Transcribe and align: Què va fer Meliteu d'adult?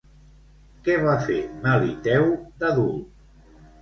Què 0.87 0.95
va 1.03 1.13
fer 1.27 1.37
Meliteu 1.67 2.27
d'adult? 2.63 3.53